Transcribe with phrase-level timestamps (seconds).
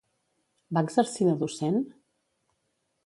[0.77, 1.77] Va exercir de docent?